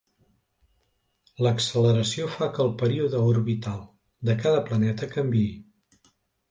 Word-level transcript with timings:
L'acceleració 1.47 2.31
fa 2.37 2.47
que 2.57 2.65
el 2.65 2.73
període 2.81 3.23
orbital 3.35 3.79
de 4.31 4.39
cada 4.45 4.67
planeta 4.73 5.13
canviï. 5.17 5.51